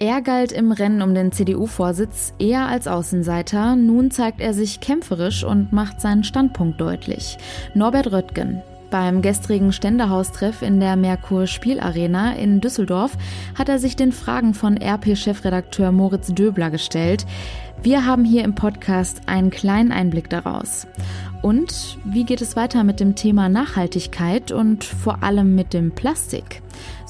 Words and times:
Er 0.00 0.22
galt 0.22 0.50
im 0.50 0.72
Rennen 0.72 1.02
um 1.02 1.14
den 1.14 1.30
CDU-Vorsitz 1.30 2.34
eher 2.40 2.66
als 2.66 2.88
Außenseiter. 2.88 3.76
Nun 3.76 4.10
zeigt 4.10 4.40
er 4.40 4.52
sich 4.52 4.80
kämpferisch 4.80 5.44
und 5.44 5.72
macht 5.72 6.00
seinen 6.00 6.24
Standpunkt 6.24 6.80
deutlich. 6.80 7.38
Norbert 7.74 8.10
Röttgen. 8.10 8.60
Beim 8.90 9.22
gestrigen 9.22 9.72
Ständehaustreff 9.72 10.62
in 10.62 10.80
der 10.80 10.96
Merkur 10.96 11.46
Spielarena 11.46 12.34
in 12.34 12.60
Düsseldorf 12.60 13.16
hat 13.56 13.68
er 13.68 13.78
sich 13.78 13.94
den 13.94 14.10
Fragen 14.10 14.54
von 14.54 14.76
RP-Chefredakteur 14.76 15.92
Moritz 15.92 16.34
Döbler 16.34 16.70
gestellt. 16.70 17.24
Wir 17.82 18.04
haben 18.04 18.24
hier 18.24 18.42
im 18.44 18.56
Podcast 18.56 19.22
einen 19.26 19.50
kleinen 19.50 19.92
Einblick 19.92 20.28
daraus. 20.28 20.88
Und 21.40 21.98
wie 22.04 22.24
geht 22.24 22.40
es 22.40 22.56
weiter 22.56 22.82
mit 22.82 22.98
dem 23.00 23.14
Thema 23.14 23.48
Nachhaltigkeit 23.48 24.50
und 24.50 24.82
vor 24.82 25.22
allem 25.22 25.54
mit 25.54 25.72
dem 25.72 25.92
Plastik? 25.92 26.62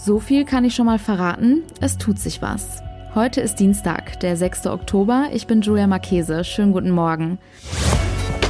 So 0.06 0.20
viel 0.20 0.44
kann 0.44 0.66
ich 0.66 0.74
schon 0.74 0.84
mal 0.84 0.98
verraten, 0.98 1.62
es 1.80 1.96
tut 1.96 2.18
sich 2.18 2.42
was. 2.42 2.82
Heute 3.14 3.40
ist 3.40 3.54
Dienstag, 3.54 4.20
der 4.20 4.36
6. 4.36 4.66
Oktober. 4.66 5.30
Ich 5.32 5.46
bin 5.46 5.62
Julia 5.62 5.86
Marchese. 5.86 6.44
Schönen 6.44 6.72
guten 6.72 6.90
Morgen. 6.90 7.38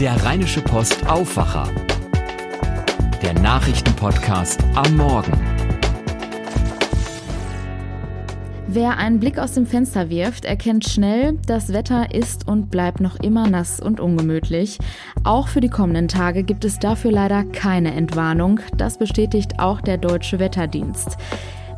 Der 0.01 0.21
Rheinische 0.25 0.63
Post 0.63 1.07
Aufwacher. 1.07 1.69
Der 3.23 3.35
Nachrichtenpodcast 3.35 4.65
am 4.75 4.97
Morgen. 4.97 5.44
Wer 8.75 8.99
einen 8.99 9.21
Blick 9.21 9.39
aus 9.39 9.53
dem 9.53 9.67
Fenster 9.67 10.11
wirft, 10.11 10.45
erkennt 10.45 10.85
schnell, 10.89 11.39
das 11.47 11.73
Wetter 11.73 12.13
ist 12.13 12.49
und 12.49 12.73
bleibt 12.73 13.01
noch 13.01 13.15
immer 13.21 13.49
nass 13.49 13.79
und 13.79 14.01
ungemütlich. 14.01 14.81
Auch 15.23 15.47
für 15.47 15.61
die 15.61 15.69
kommenden 15.69 16.09
Tage 16.09 16.43
gibt 16.43 16.65
es 16.65 16.81
dafür 16.81 17.13
leider 17.13 17.45
keine 17.45 17.95
Entwarnung. 17.95 18.59
Das 18.77 18.99
bestätigt 18.99 19.61
auch 19.61 19.81
der 19.81 19.97
Deutsche 19.99 20.41
Wetterdienst. 20.41 21.17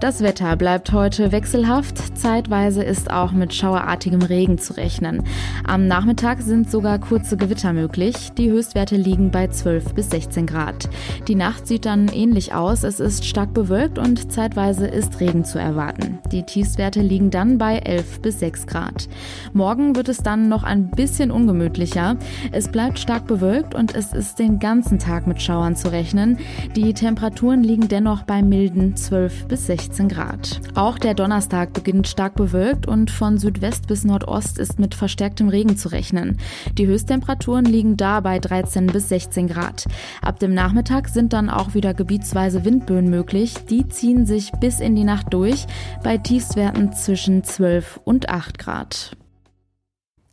Das 0.01 0.21
Wetter 0.21 0.57
bleibt 0.57 0.93
heute 0.93 1.33
wechselhaft. 1.33 2.19
Zeitweise 2.19 2.83
ist 2.83 3.11
auch 3.11 3.33
mit 3.33 3.55
schauerartigem 3.55 4.21
Regen 4.21 4.59
zu 4.59 4.77
rechnen. 4.77 5.23
Am 5.65 5.87
Nachmittag 5.87 6.43
sind 6.43 6.71
sogar 6.71 6.99
kurze 6.99 7.39
Gewitter 7.39 7.73
möglich. 7.73 8.31
Die 8.37 8.51
Höchstwerte 8.51 8.97
liegen 8.97 9.31
bei 9.31 9.49
12 9.49 9.95
bis 9.95 10.11
16 10.11 10.47
Grad. 10.47 10.91
Die 11.29 11.35
Nacht 11.35 11.67
sieht 11.67 11.87
dann 11.87 12.09
ähnlich 12.09 12.53
aus. 12.53 12.83
Es 12.83 13.01
ist 13.01 13.25
stark 13.25 13.55
bewölkt 13.55 13.99
und 13.99 14.31
zeitweise 14.31 14.87
ist 14.87 15.19
Regen 15.21 15.47
zu 15.47 15.59
erwarten. 15.59 16.19
Die 16.31 16.43
Tiefstwerte 16.43 17.01
liegen 17.01 17.31
dann 17.31 17.57
bei 17.57 17.79
11 17.79 18.21
bis 18.21 18.41
6 18.41 18.67
Grad. 18.67 19.09
Morgen 19.55 19.97
wird 19.97 20.11
es 20.11 20.19
dann 20.19 20.51
noch 20.51 20.63
ein 20.63 20.91
bisschen 20.91 21.31
ungemütlicher. 21.31 22.17
Es 22.53 22.69
bleibt 22.69 22.99
stark 22.99 23.27
bewölkt 23.27 23.75
und 23.75 23.95
es 23.95 24.13
ist 24.13 24.39
den 24.39 24.59
ganzen 24.59 24.99
Tag 24.99 25.27
mit 25.27 25.41
Schauern 25.41 25.75
zu 25.75 25.91
rechnen. 25.91 26.37
Die 26.77 26.93
Temperaturen 26.93 27.63
liegen 27.63 27.89
dennoch 27.89 28.25
bei 28.25 28.43
milden 28.43 28.95
12 28.95 29.47
bis 29.47 29.67
16 29.67 29.86
16 29.87 30.09
Grad. 30.09 30.61
Auch 30.75 30.99
der 30.99 31.15
Donnerstag 31.15 31.73
beginnt 31.73 32.09
stark 32.09 32.35
bewölkt 32.35 32.89
und 32.89 33.09
von 33.09 33.39
Südwest 33.39 33.87
bis 33.87 34.05
Nordost 34.05 34.59
ist 34.59 34.81
mit 34.81 34.97
verstärktem 34.97 35.49
Regen 35.49 35.77
zu 35.77 35.93
rechnen. 35.93 36.39
Die 36.77 36.89
Höchsttemperaturen 36.89 37.65
liegen 37.65 37.97
da 37.97 38.19
bei 38.21 38.41
13 38.41 38.89
bis 38.89 39.09
16 39.09 39.47
Grad. 39.47 39.87
Ab 40.23 40.41
dem 40.41 40.55
Nachmittag 40.55 41.09
sind 41.09 41.33
dann 41.33 41.49
auch 41.49 41.75
wieder 41.75 41.95
gebietsweise 41.95 42.65
Windböen 42.65 43.09
möglich. 43.09 43.55
Die 43.71 43.87
ziehen 43.89 44.27
sich 44.27 44.51
bis 44.59 44.81
in 44.81 44.97
die 44.97 45.05
Nacht 45.05 45.33
durch 45.33 45.67
bei 46.03 46.19
Tiefstwerten 46.19 46.93
zwischen 46.93 47.45
12 47.45 48.01
und 48.05 48.29
8 48.29 48.59
Grad. 48.59 49.17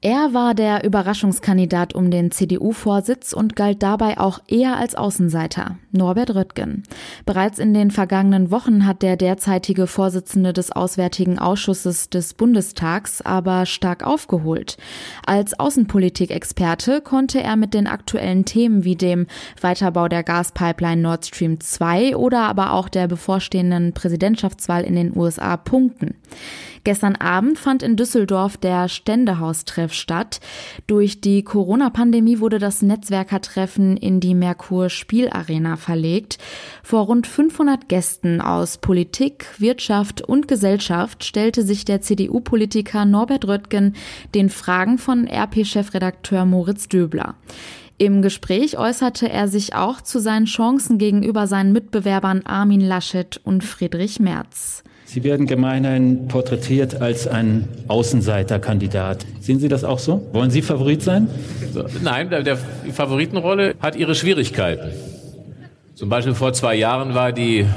Er 0.05 0.33
war 0.33 0.53
der 0.53 0.83
Überraschungskandidat 0.83 1.95
um 1.95 2.11
den 2.11 2.29
CDU-Vorsitz 2.29 3.31
und 3.31 3.55
galt 3.55 3.81
dabei 3.81 4.17
auch 4.17 4.41
eher 4.49 4.75
als 4.75 4.95
Außenseiter, 4.95 5.77
Norbert 5.93 6.35
Röttgen. 6.35 6.83
Bereits 7.25 7.57
in 7.57 7.73
den 7.73 7.89
vergangenen 7.89 8.51
Wochen 8.51 8.85
hat 8.85 9.01
der 9.01 9.15
derzeitige 9.15 9.87
Vorsitzende 9.87 10.51
des 10.51 10.73
Auswärtigen 10.73 11.39
Ausschusses 11.39 12.09
des 12.09 12.33
Bundestags 12.33 13.21
aber 13.21 13.65
stark 13.65 14.05
aufgeholt. 14.05 14.75
Als 15.25 15.57
Außenpolitikexperte 15.57 16.99
konnte 16.99 17.41
er 17.41 17.55
mit 17.55 17.73
den 17.73 17.87
aktuellen 17.87 18.43
Themen 18.43 18.83
wie 18.83 18.97
dem 18.97 19.25
Weiterbau 19.61 20.09
der 20.09 20.23
Gaspipeline 20.23 21.01
Nord 21.01 21.27
Stream 21.27 21.61
2 21.61 22.17
oder 22.17 22.41
aber 22.41 22.73
auch 22.73 22.89
der 22.89 23.07
bevorstehenden 23.07 23.93
Präsidentschaftswahl 23.93 24.83
in 24.83 24.95
den 24.95 25.15
USA 25.15 25.55
punkten. 25.55 26.15
Gestern 26.83 27.15
Abend 27.15 27.57
fand 27.57 27.81
in 27.81 27.95
Düsseldorf 27.95 28.57
der 28.57 28.89
Ständehaustreff 28.89 29.93
statt. 29.93 30.41
Durch 30.85 31.21
die 31.21 31.43
Corona-Pandemie 31.43 32.39
wurde 32.39 32.59
das 32.59 32.81
Netzwerkertreffen 32.81 33.95
in 33.95 34.19
die 34.19 34.35
Merkur 34.35 34.89
Spielarena 34.89 35.77
verlegt. 35.77 36.39
Vor 36.83 37.05
rund 37.05 37.25
500 37.25 37.87
Gästen 37.87 38.41
aus 38.41 38.79
Politik, 38.79 39.45
Wirtschaft 39.59 40.21
und 40.21 40.49
Gesellschaft 40.49 41.23
stellte 41.23 41.63
sich 41.63 41.85
der 41.85 42.01
CDU-Politiker 42.01 43.05
Norbert 43.05 43.47
Röttgen 43.47 43.95
den 44.35 44.49
Fragen 44.49 44.97
von 44.97 45.25
RP-Chefredakteur 45.25 46.45
Moritz 46.45 46.89
Döbler. 46.89 47.35
Im 47.97 48.21
Gespräch 48.21 48.77
äußerte 48.77 49.29
er 49.29 49.47
sich 49.47 49.75
auch 49.75 50.01
zu 50.01 50.19
seinen 50.19 50.47
Chancen 50.47 50.97
gegenüber 50.97 51.47
seinen 51.47 51.71
Mitbewerbern 51.71 52.41
Armin 52.43 52.81
Laschet 52.81 53.39
und 53.45 53.63
Friedrich 53.63 54.19
Merz. 54.19 54.83
Sie 55.13 55.23
werden 55.23 55.45
gemeinhin 55.45 56.27
porträtiert 56.27 56.99
als 56.99 57.27
ein 57.27 57.67
Außenseiterkandidat. 57.87 59.23
Sehen 59.41 59.59
Sie 59.59 59.67
das 59.67 59.83
auch 59.83 59.99
so? 59.99 60.27
Wollen 60.31 60.49
Sie 60.49 60.63
Favorit 60.63 61.03
sein? 61.03 61.27
Nein, 62.01 62.31
der, 62.31 62.57
Favoritenrolle 62.57 63.75
hat 63.79 63.95
ihre 63.95 64.15
Schwierigkeiten. 64.15 64.89
Zum 65.93 66.09
Beispiel 66.09 66.33
vor 66.33 66.53
zwei 66.53 66.73
Jahren 66.73 67.13
war 67.13 67.31
die 67.31 67.67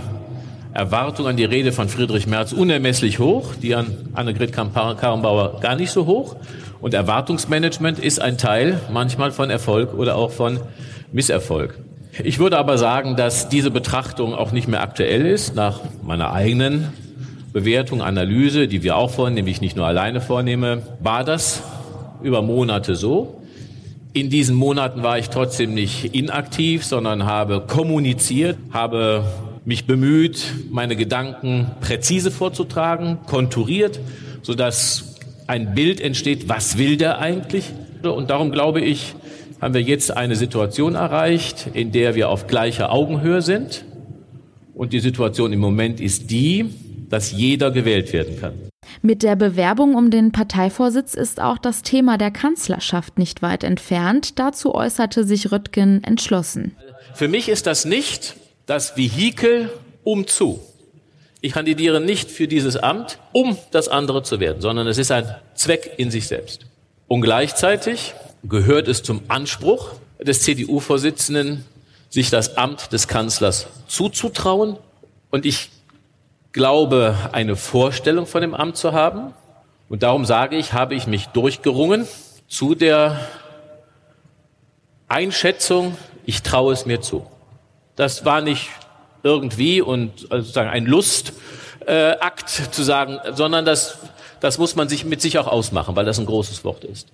Erwartung 0.73 1.27
an 1.27 1.37
die 1.37 1.45
Rede 1.45 1.73
von 1.73 1.91
Friedrich 1.91 2.27
Merz 2.27 2.55
unermesslich 2.55 3.19
hoch, 3.19 3.55
die 3.55 3.75
an 3.75 3.95
Annegret 4.15 4.55
Karrenbauer 4.55 5.61
gar 5.61 5.77
nicht 5.77 5.91
so 5.91 6.07
hoch. 6.07 6.37
Und 6.81 6.95
Erwartungsmanagement 6.95 7.99
ist 7.99 8.19
ein 8.19 8.39
Teil 8.39 8.81
manchmal 8.91 9.31
von 9.31 9.51
Erfolg 9.51 9.93
oder 9.93 10.17
auch 10.17 10.31
von 10.31 10.61
Misserfolg. 11.13 11.79
Ich 12.25 12.39
würde 12.39 12.57
aber 12.57 12.79
sagen, 12.79 13.15
dass 13.15 13.51
diese 13.51 13.71
Betrachtung 13.71 14.33
auch 14.35 14.53
nicht 14.53 14.69
mehr 14.69 14.81
aktuell 14.81 15.27
ist, 15.27 15.55
nach 15.55 15.81
meiner 16.03 16.33
eigenen 16.33 16.95
Bewertung, 17.57 18.03
Analyse, 18.03 18.69
die 18.69 18.83
wir 18.83 18.99
auch 18.99 19.11
vornehmen, 19.11 19.47
die 19.47 19.53
ich 19.53 19.63
nicht 19.63 19.77
nur 19.77 19.87
alleine 19.87 20.21
vornehme, 20.21 20.83
war 21.01 21.25
das 21.25 21.63
über 22.23 22.43
Monate 22.43 22.97
so. 22.97 23.41
In 24.13 24.29
diesen 24.29 24.55
Monaten 24.55 25.03
war 25.03 25.19
ich 25.19 25.31
trotzdem 25.31 25.73
nicht 25.73 26.15
inaktiv, 26.15 26.85
sondern 26.85 27.25
habe 27.25 27.63
kommuniziert, 27.67 28.59
habe 28.73 29.25
mich 29.65 29.87
bemüht, 29.87 30.45
meine 30.71 30.97
Gedanken 30.97 31.71
präzise 31.81 32.31
vorzutragen, 32.31 33.21
konturiert, 33.27 34.01
sodass 34.43 35.15
ein 35.47 35.75
Bild 35.75 36.03
entsteht, 36.03 36.51
was 36.51 36.77
will 36.77 36.99
der 36.99 37.21
eigentlich? 37.21 37.73
Und 38.03 38.29
darum 38.29 38.51
glaube 38.51 38.83
ich, 38.83 39.15
haben 39.63 39.73
wir 39.73 39.81
jetzt 39.81 40.15
eine 40.15 40.37
Situation 40.37 40.95
erreicht, 40.95 41.71
in 41.73 41.91
der 41.91 42.15
wir 42.17 42.29
auf 42.29 42.49
gleicher 42.49 42.93
Augenhöhe 42.93 43.41
sind. 43.41 43.87
Und 44.75 44.93
die 44.93 45.01
Situation 45.01 45.55
im 45.55 45.61
Moment 45.61 46.03
ist 46.03 46.31
die, 46.31 46.67
dass 47.09 47.33
jeder 47.33 47.71
gewählt 47.71 48.13
werden 48.13 48.41
kann. 48.41 48.55
Mit 49.03 49.23
der 49.23 49.37
Bewerbung 49.37 49.95
um 49.95 50.11
den 50.11 50.33
Parteivorsitz 50.33 51.15
ist 51.15 51.41
auch 51.41 51.59
das 51.59 51.83
Thema 51.83 52.19
der 52.19 52.31
Kanzlerschaft 52.31 53.19
nicht 53.19 53.43
weit 53.43 53.65
entfernt. 53.65 54.39
Dazu 54.39 54.75
äußerte 54.75 55.25
sich 55.25 55.53
Röttgen 55.53 56.03
entschlossen. 56.05 56.77
Für 57.15 57.29
mich 57.29 57.49
ist 57.49 57.67
das 57.67 57.85
nicht 57.85 58.37
das 58.67 58.97
Vehikel 58.97 59.71
um 60.05 60.27
zu. 60.27 60.61
Ich 61.41 61.53
kandidiere 61.53 62.01
nicht 62.01 62.31
für 62.31 62.49
dieses 62.49 62.77
Amt, 62.77 63.19
um 63.33 63.57
das 63.71 63.89
andere 63.89 64.23
zu 64.23 64.41
werden, 64.41 64.61
sondern 64.61 64.87
es 64.87 64.99
ist 64.99 65.13
ein 65.13 65.35
Zweck 65.55 65.93
in 65.97 66.11
sich 66.11 66.27
selbst. 66.27 66.67
Und 67.09 67.21
gleichzeitig 67.21 68.15
gehört 68.43 68.89
es 68.89 69.03
zum 69.03 69.23
Anspruch 69.29 69.93
des 70.21 70.43
CDU-Vorsitzenden, 70.43 71.65
sich 72.09 72.31
das 72.31 72.57
Amt 72.57 72.93
des 72.93 73.07
Kanzlers 73.07 73.67
zuzutrauen. 73.87 74.77
Und 75.31 75.47
ich 75.47 75.71
glaube, 76.57 77.15
eine 77.33 77.55
Vorstellung 77.55 78.27
von 78.27 78.41
dem 78.41 78.55
Amt 78.55 78.79
zu 78.79 78.95
haben. 78.95 79.35
Und 79.91 80.03
darum 80.03 80.25
sage 80.25 80.57
ich, 80.57 80.73
habe 80.73 80.95
ich 80.95 81.07
mich 81.07 81.27
durchgerungen 81.27 82.09
zu 82.49 82.75
der 82.75 83.21
Einschätzung, 85.07 85.99
ich 86.25 86.43
traue 86.43 86.73
es 86.73 86.87
mir 86.87 87.03
zu. 87.03 87.27
Das 87.95 88.25
war 88.25 88.41
nicht 88.41 88.71
irgendwie 89.23 89.83
und 89.83 90.21
sozusagen 90.21 90.71
ein 90.71 90.87
Lustakt 90.87 91.35
äh, 91.85 92.71
zu 92.71 92.83
sagen, 92.83 93.19
sondern 93.35 93.67
das, 93.67 93.99
das 94.41 94.57
muss 94.57 94.77
man 94.77 94.89
sich 94.89 95.05
mit 95.05 95.21
sich 95.21 95.39
auch 95.39 95.49
ausmachen, 95.49 95.95
weil 95.95 96.07
das 96.07 96.19
ein 96.19 96.27
großes 96.27 96.65
Wort 96.65 96.85
ist. 96.85 97.13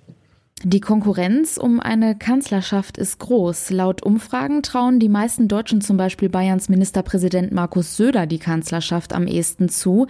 Die 0.65 0.79
Konkurrenz 0.79 1.57
um 1.57 1.81
eine 1.81 2.15
Kanzlerschaft 2.15 2.97
ist 2.97 3.19
groß. 3.19 3.69
Laut 3.71 4.01
Umfragen 4.01 4.63
trauen 4.63 4.97
die 4.97 5.09
meisten 5.09 5.49
Deutschen 5.49 5.81
zum 5.81 5.97
Beispiel 5.97 6.29
Bayerns 6.29 6.69
Ministerpräsident 6.69 7.51
Markus 7.51 7.97
Söder 7.97 8.27
die 8.27 8.39
Kanzlerschaft 8.39 9.11
am 9.11 9.27
ehesten 9.27 9.67
zu. 9.67 10.07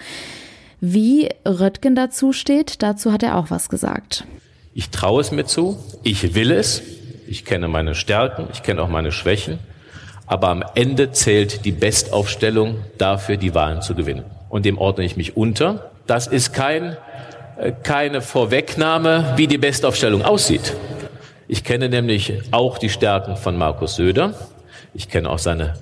Wie 0.79 1.29
Röttgen 1.44 1.95
dazu 1.95 2.33
steht, 2.33 2.83
dazu 2.83 3.11
hat 3.11 3.23
er 3.23 3.35
auch 3.38 3.50
was 3.50 3.67
gesagt. 3.67 4.25
Ich 4.75 4.91
traue 4.91 5.21
es 5.21 5.31
mir 5.31 5.45
zu, 5.45 5.79
ich 6.03 6.35
will 6.35 6.51
es, 6.51 6.83
ich 7.27 7.45
kenne 7.45 7.67
meine 7.67 7.95
Stärken, 7.95 8.47
ich 8.53 8.61
kenne 8.61 8.83
auch 8.83 8.89
meine 8.89 9.11
Schwächen, 9.11 9.57
aber 10.27 10.50
am 10.50 10.63
Ende 10.75 11.11
zählt 11.11 11.65
die 11.65 11.71
Bestaufstellung 11.71 12.75
dafür, 13.00 13.38
die 13.38 13.55
Wahlen 13.55 13.81
zu 13.81 13.95
gewinnen. 13.95 14.25
Und 14.50 14.65
dem 14.65 14.77
ordne 14.77 15.03
ich 15.03 15.17
mich 15.17 15.35
unter 15.35 15.89
Das 16.05 16.27
ist 16.27 16.53
kein, 16.53 16.97
keine 17.83 18.21
Vorwegnahme, 18.21 19.33
wie 19.35 19.47
die 19.47 19.57
Bestaufstellung 19.57 20.23
aussieht. 20.23 20.73
Ich 21.47 21.63
kenne 21.63 21.89
nämlich 21.89 22.33
auch 22.51 22.77
die 22.77 22.89
Stärken 22.89 23.38
von 23.38 23.57
Markus 23.57 23.95
Söder. 23.95 24.33
Ich 24.94 25.09
kenne 25.09 25.29
auch 25.29 25.39
seine 25.39 25.75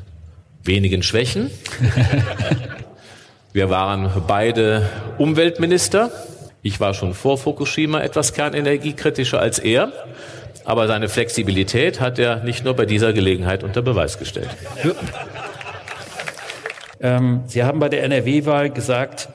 wenigen 0.63 1.03
Schwächen. 1.03 1.51
Wir 3.53 3.69
waren 3.69 4.09
beide 4.27 4.89
Umweltminister. 5.17 6.11
Ich 6.61 6.79
war 6.79 6.93
schon 6.93 7.13
vor 7.13 7.37
Fukushima 7.37 8.01
etwas 8.01 8.33
kernenergiekritischer 8.33 9.39
als 9.39 9.59
er. 9.59 9.91
Aber 10.63 10.87
seine 10.87 11.09
Flexibilität 11.09 11.99
hat 11.99 12.19
er 12.19 12.43
nicht 12.43 12.63
nur 12.63 12.75
bei 12.75 12.85
dieser 12.85 13.13
Gelegenheit 13.13 13.63
unter 13.63 13.81
Beweis 13.81 14.19
gestellt. 14.19 14.49
Ähm, 16.99 17.41
Sie 17.47 17.63
haben 17.63 17.79
bei 17.79 17.89
der 17.89 18.03
NRW-Wahl 18.03 18.69
gesagt, 18.69 19.29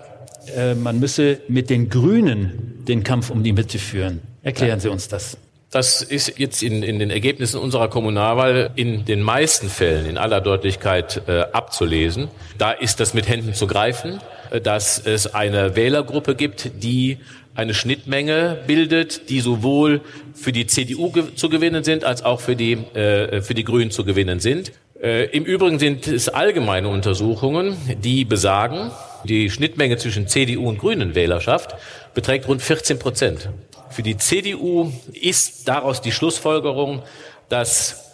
äh, 0.55 0.75
man 0.75 1.01
müsse 1.01 1.41
mit 1.49 1.71
den 1.71 1.89
Grünen 1.89 2.85
den 2.87 3.03
Kampf 3.03 3.31
um 3.31 3.43
die 3.43 3.53
Mitte 3.53 3.79
führen. 3.79 4.21
Erklären 4.43 4.81
Sie 4.81 4.89
uns 4.89 5.09
das. 5.09 5.39
Das 5.71 6.01
ist 6.01 6.39
jetzt 6.39 6.63
in, 6.63 6.83
in 6.83 6.99
den 7.01 7.11
Ergebnissen 7.11 7.59
unserer 7.59 7.89
Kommunalwahl 7.89 8.71
in 8.77 9.05
den 9.05 9.21
meisten 9.21 9.69
Fällen 9.69 10.07
in 10.07 10.17
aller 10.17 10.41
Deutlichkeit 10.41 11.23
äh, 11.27 11.41
abzulesen. 11.53 12.29
Da 12.57 12.71
ist 12.71 13.01
das 13.01 13.15
mit 13.15 13.29
Händen 13.29 13.53
zu 13.53 13.67
greifen, 13.67 14.21
äh, 14.51 14.61
dass 14.61 14.99
es 15.05 15.35
eine 15.35 15.75
Wählergruppe 15.75 16.37
gibt, 16.37 16.71
die 16.83 17.19
eine 17.57 17.75
Schnittmenge 17.75 18.59
bildet, 18.67 19.29
die 19.29 19.41
sowohl 19.41 20.03
für 20.35 20.53
die 20.53 20.67
CDU 20.67 21.11
ge 21.11 21.35
zu 21.35 21.49
gewinnen 21.49 21.83
sind, 21.85 22.05
als 22.05 22.23
auch 22.23 22.41
für 22.41 22.55
die, 22.55 22.73
äh, 22.73 23.43
für 23.43 23.55
die 23.55 23.65
Grünen 23.65 23.91
zu 23.91 24.05
gewinnen 24.05 24.41
sind. 24.41 24.73
Äh, 25.03 25.27
Im 25.27 25.45
Übrigen 25.45 25.79
sind 25.79 26.07
es 26.07 26.29
allgemeine 26.29 26.89
Untersuchungen, 26.89 27.77
die 28.03 28.25
besagen, 28.25 28.91
die 29.25 29.51
Schnittmenge 29.51 29.99
zwischen 29.99 30.27
CDU 30.27 30.69
und 30.69 30.79
Grünen 30.79 31.15
Wählerschaft 31.15 31.75
beträgt 32.15 32.49
rund 32.49 32.63
14 32.63 32.99
Prozent. 32.99 33.51
Für 33.91 34.03
die 34.03 34.17
CDU 34.17 34.91
ist 35.13 35.69
daraus 35.69 36.01
die 36.01 36.13
Schlussfolgerung, 36.13 37.03
dass 37.49 38.05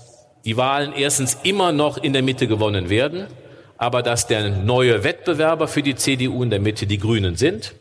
die 0.45 0.57
Wahlen 0.57 0.93
erstens 0.93 1.39
immer 1.45 1.71
noch 1.71 1.99
in 1.99 2.13
der 2.13 2.23
Mitte 2.23 2.49
gewonnen 2.49 2.91
werden, 2.91 3.27
aber 3.79 4.03
dass 4.03 4.27
der 4.27 4.49
neue 4.49 5.05
Wettbewerber 5.05 5.69
für 5.69 5.83
die 5.83 5.95
CDU 5.95 6.43
in 6.43 6.51
der 6.51 6.61
Mitte 6.61 6.87
die 6.87 6.99
Grünen 6.99 7.37
sind. 7.37 7.75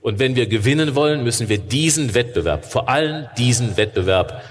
Und 0.00 0.18
wenn 0.18 0.36
wir 0.36 0.46
gewinnen 0.46 0.94
wollen, 0.94 1.24
müssen 1.24 1.48
wir 1.48 1.58
diesen 1.58 2.14
Wettbewerb, 2.14 2.64
vor 2.64 2.88
allem 2.88 3.26
diesen 3.36 3.76
Wettbewerb 3.76 4.42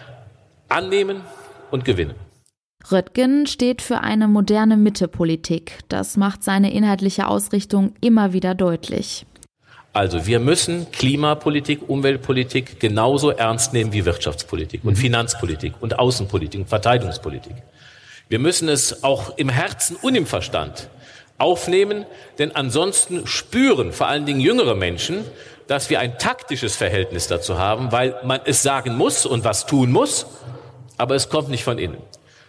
annehmen 0.67 1.21
und 1.71 1.85
gewinnen. 1.85 2.15
Röttgen 2.91 3.47
steht 3.47 3.81
für 3.81 4.01
eine 4.01 4.27
moderne 4.27 4.75
Mittepolitik. 4.77 5.79
Das 5.87 6.17
macht 6.17 6.43
seine 6.43 6.73
inhaltliche 6.73 7.27
Ausrichtung 7.27 7.93
immer 8.01 8.33
wieder 8.33 8.55
deutlich. 8.55 9.25
Also 9.93 10.25
wir 10.25 10.39
müssen 10.39 10.91
Klimapolitik, 10.91 11.87
Umweltpolitik 11.87 12.79
genauso 12.79 13.29
ernst 13.29 13.73
nehmen 13.73 13.93
wie 13.93 14.05
Wirtschaftspolitik 14.05 14.83
und 14.83 14.93
mhm. 14.93 15.01
Finanzpolitik 15.01 15.73
und 15.79 15.99
Außenpolitik 15.99 16.61
und 16.61 16.67
Verteidigungspolitik. 16.67 17.53
Wir 18.27 18.39
müssen 18.39 18.67
es 18.69 19.03
auch 19.03 19.37
im 19.37 19.49
Herzen 19.49 19.95
und 20.01 20.15
im 20.15 20.25
Verstand 20.25 20.89
aufnehmen, 21.37 22.05
denn 22.39 22.55
ansonsten 22.55 23.27
spüren 23.27 23.91
vor 23.91 24.07
allen 24.07 24.25
Dingen 24.25 24.39
jüngere 24.39 24.75
Menschen, 24.75 25.23
dass 25.67 25.89
wir 25.89 25.99
ein 25.99 26.17
taktisches 26.17 26.75
Verhältnis 26.75 27.27
dazu 27.27 27.59
haben, 27.59 27.91
weil 27.91 28.15
man 28.23 28.41
es 28.45 28.63
sagen 28.63 28.95
muss 28.95 29.25
und 29.25 29.43
was 29.43 29.65
tun 29.67 29.91
muss, 29.91 30.25
aber 30.97 31.15
es 31.15 31.29
kommt 31.29 31.49
nicht 31.49 31.63
von 31.63 31.77
innen. 31.77 31.97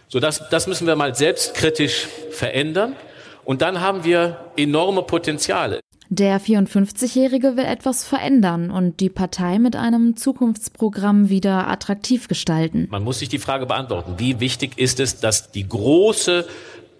So, 0.07 0.19
das, 0.19 0.43
das 0.49 0.67
müssen 0.67 0.87
wir 0.87 0.95
mal 0.95 1.15
selbstkritisch 1.15 2.07
verändern. 2.31 2.95
Und 3.43 3.61
dann 3.61 3.81
haben 3.81 4.03
wir 4.03 4.37
enorme 4.57 5.03
Potenziale. 5.03 5.79
Der 6.09 6.39
54-Jährige 6.39 7.57
will 7.57 7.65
etwas 7.65 8.03
verändern 8.03 8.69
und 8.69 8.99
die 8.99 9.09
Partei 9.09 9.57
mit 9.57 9.75
einem 9.75 10.15
Zukunftsprogramm 10.15 11.29
wieder 11.29 11.67
attraktiv 11.67 12.27
gestalten. 12.27 12.87
Man 12.91 13.03
muss 13.03 13.19
sich 13.19 13.29
die 13.29 13.39
Frage 13.39 13.65
beantworten, 13.65 14.15
wie 14.17 14.39
wichtig 14.39 14.77
ist 14.77 14.99
es, 14.99 15.19
dass 15.19 15.51
die 15.51 15.67
große 15.67 16.45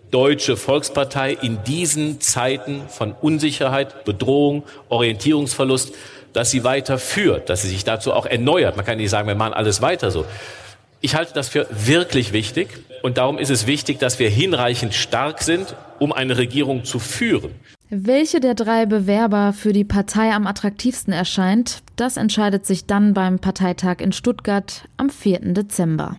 deutsche 0.10 0.58
Volkspartei 0.58 1.34
in 1.34 1.64
diesen 1.64 2.20
Zeiten 2.20 2.82
von 2.90 3.12
Unsicherheit, 3.12 4.06
Bedrohung, 4.06 4.64
Orientierungsverlust, 4.90 5.94
dass 6.34 6.52
sie 6.52 6.64
weiter 6.64 6.98
führt, 6.98 7.50
dass 7.50 7.62
sie 7.62 7.70
sich 7.70 7.84
dazu 7.84 8.12
auch 8.12 8.26
erneuert. 8.26 8.76
Man 8.76 8.86
kann 8.86 8.98
nicht 8.98 9.10
sagen, 9.10 9.28
wir 9.28 9.36
machen 9.36 9.54
alles 9.54 9.82
weiter 9.82 10.12
so. 10.12 10.26
Ich 11.02 11.16
halte 11.16 11.34
das 11.34 11.50
für 11.50 11.68
wirklich 11.72 12.34
wichtig 12.34 12.70
und 13.04 13.18
darum 13.18 13.38
ist 13.38 13.52
es 13.52 13.68
wichtig, 13.68 14.00
dass 14.00 14.20
wir 14.20 14.30
hinreichend 14.30 14.94
stark 14.94 15.42
sind, 15.42 15.76
um 16.00 16.12
eine 16.12 16.38
Regierung 16.38 16.84
zu 16.84 17.00
führen. 17.00 17.52
Welche 17.90 18.40
der 18.40 18.56
drei 18.56 18.88
Bewerber 18.88 19.54
für 19.54 19.72
die 19.72 19.84
Partei 19.84 20.34
am 20.34 20.48
attraktivsten 20.48 21.14
erscheint, 21.14 21.84
das 21.96 22.18
entscheidet 22.18 22.66
sich 22.66 22.88
dann 22.88 23.14
beim 23.14 23.38
Parteitag 23.38 24.00
in 24.00 24.12
Stuttgart 24.12 24.86
am 24.98 25.12
4. 25.12 25.54
Dezember. 25.54 26.18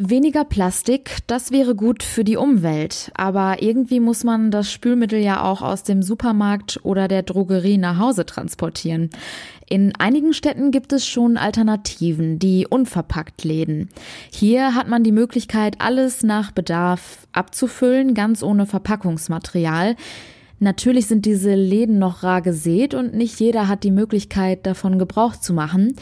Weniger 0.00 0.44
Plastik, 0.44 1.16
das 1.26 1.50
wäre 1.50 1.74
gut 1.74 2.04
für 2.04 2.22
die 2.22 2.36
Umwelt, 2.36 3.10
aber 3.14 3.60
irgendwie 3.60 3.98
muss 3.98 4.22
man 4.22 4.52
das 4.52 4.70
Spülmittel 4.70 5.18
ja 5.18 5.42
auch 5.42 5.60
aus 5.60 5.82
dem 5.82 6.04
Supermarkt 6.04 6.78
oder 6.84 7.08
der 7.08 7.24
Drogerie 7.24 7.78
nach 7.78 7.98
Hause 7.98 8.24
transportieren. 8.24 9.10
In 9.70 9.94
einigen 9.98 10.32
Städten 10.32 10.70
gibt 10.70 10.94
es 10.94 11.06
schon 11.06 11.36
Alternativen, 11.36 12.38
die 12.38 12.66
unverpackt 12.66 13.44
Läden. 13.44 13.90
Hier 14.32 14.74
hat 14.74 14.88
man 14.88 15.04
die 15.04 15.12
Möglichkeit, 15.12 15.76
alles 15.78 16.22
nach 16.22 16.52
Bedarf 16.52 17.26
abzufüllen, 17.32 18.14
ganz 18.14 18.42
ohne 18.42 18.64
Verpackungsmaterial. 18.64 19.94
Natürlich 20.60 21.06
sind 21.06 21.24
diese 21.24 21.54
Läden 21.54 21.98
noch 21.98 22.24
rar 22.24 22.42
gesät 22.42 22.92
und 22.92 23.14
nicht 23.14 23.38
jeder 23.38 23.68
hat 23.68 23.84
die 23.84 23.92
Möglichkeit, 23.92 24.66
davon 24.66 24.98
Gebrauch 24.98 25.36
zu 25.36 25.52
machen. 25.52 25.94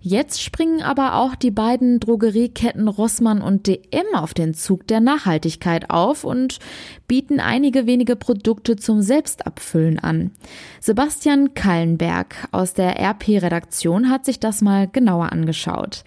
Jetzt 0.00 0.40
springen 0.42 0.82
aber 0.82 1.16
auch 1.16 1.34
die 1.34 1.50
beiden 1.50 1.98
Drogerieketten 1.98 2.86
Rossmann 2.86 3.42
und 3.42 3.66
DM 3.66 4.14
auf 4.14 4.32
den 4.32 4.54
Zug 4.54 4.86
der 4.86 5.00
Nachhaltigkeit 5.00 5.90
auf 5.90 6.22
und 6.22 6.58
bieten 7.08 7.40
einige 7.40 7.86
wenige 7.86 8.14
Produkte 8.14 8.76
zum 8.76 9.02
Selbstabfüllen 9.02 9.98
an. 9.98 10.30
Sebastian 10.80 11.54
Kallenberg 11.54 12.48
aus 12.52 12.74
der 12.74 13.00
RP-Redaktion 13.00 14.10
hat 14.10 14.24
sich 14.26 14.38
das 14.38 14.60
mal 14.60 14.86
genauer 14.86 15.32
angeschaut. 15.32 16.04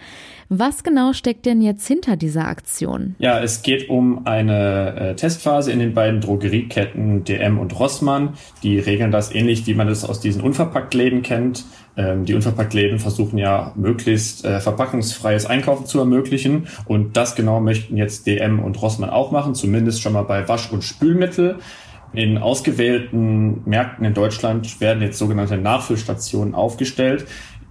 Was 0.50 0.84
genau 0.84 1.12
steckt 1.12 1.46
denn 1.46 1.62
jetzt 1.62 1.86
hinter 1.86 2.16
dieser 2.16 2.48
Aktion? 2.48 3.16
Ja, 3.20 3.40
es 3.42 3.64
geht 3.64 3.90
um 3.90 4.26
eine 4.26 4.96
äh, 4.96 5.16
Testphase 5.16 5.74
in 5.74 5.80
den 5.80 5.94
beiden 5.94 6.22
Drogerieketten 6.22 7.26
DM 7.26 7.60
und 7.60 7.78
Rossmann. 7.78 8.36
Die 8.64 8.80
regeln 8.80 9.12
das 9.12 9.34
ähnlich, 9.34 9.68
wie 9.68 9.74
man 9.74 9.90
es 9.90 10.06
aus 10.06 10.22
diesen 10.22 10.42
Unverpacktläden 10.42 11.22
kennt. 11.22 11.66
Ähm, 11.98 12.24
die 12.24 12.34
Unverpacktläden 12.34 13.00
versuchen 13.00 13.38
ja 13.38 13.74
möglichst 13.76 14.46
äh, 14.46 14.62
verpackungsfreies 14.62 15.46
Einkaufen 15.48 15.86
zu 15.86 16.00
ermöglichen. 16.00 16.68
Und 16.86 17.18
das 17.18 17.36
genau 17.36 17.60
möchten 17.60 17.98
jetzt 17.98 18.26
DM 18.26 18.60
und 18.60 18.82
Rossmann 18.82 19.10
auch 19.10 19.32
machen, 19.32 19.54
zumindest 19.54 20.02
schon 20.02 20.14
mal 20.14 20.24
bei 20.24 20.48
Wasch- 20.48 20.72
und 20.72 20.84
Spülmittel. 20.84 21.58
In 22.14 22.38
ausgewählten 22.38 23.64
Märkten 23.66 24.06
in 24.06 24.14
Deutschland 24.14 24.80
werden 24.80 25.04
jetzt 25.04 25.20
sogenannte 25.20 25.58
Nachfüllstationen 25.58 26.56
aufgestellt, 26.56 27.26